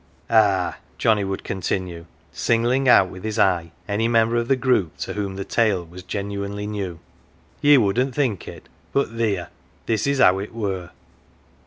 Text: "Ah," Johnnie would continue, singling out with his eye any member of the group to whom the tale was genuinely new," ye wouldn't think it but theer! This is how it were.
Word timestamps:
"Ah," 0.31 0.79
Johnnie 0.97 1.23
would 1.23 1.43
continue, 1.43 2.07
singling 2.31 2.89
out 2.89 3.09
with 3.09 3.23
his 3.23 3.37
eye 3.37 3.71
any 3.87 4.07
member 4.07 4.35
of 4.35 4.47
the 4.47 4.55
group 4.55 4.97
to 4.97 5.13
whom 5.13 5.35
the 5.35 5.45
tale 5.45 5.85
was 5.85 6.01
genuinely 6.01 6.65
new," 6.65 6.97
ye 7.61 7.77
wouldn't 7.77 8.15
think 8.15 8.47
it 8.47 8.67
but 8.93 9.09
theer! 9.09 9.49
This 9.85 10.07
is 10.07 10.17
how 10.17 10.39
it 10.39 10.55
were. 10.55 10.89